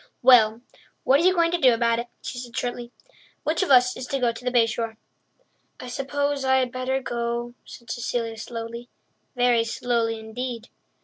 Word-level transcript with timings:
"Well, 0.23 0.61
what 1.03 1.19
are 1.19 1.23
you 1.23 1.35
going 1.35 1.51
to 1.51 1.59
do 1.59 1.75
about 1.75 1.99
it?" 1.99 2.07
she 2.23 2.39
said 2.39 2.57
shortly. 2.57 2.91
"Which 3.43 3.61
of 3.61 3.69
us 3.69 3.95
is 3.95 4.07
to 4.07 4.17
go 4.17 4.31
to 4.31 4.43
the 4.43 4.49
Bay 4.49 4.65
Shore?" 4.65 4.97
"I 5.79 5.89
suppose 5.89 6.43
I 6.43 6.55
had 6.57 6.71
better 6.71 6.99
go," 6.99 7.53
said 7.65 7.91
Cecilia 7.91 8.35
slowly—very 8.37 9.63
slowly 9.63 10.19
indeed. 10.19 10.69